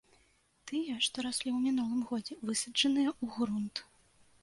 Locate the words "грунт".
3.39-3.75